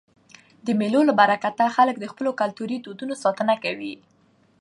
[0.65, 3.93] د مېلو له برکته خلک د خپلو کلتوري دودونو ساتنه کوي.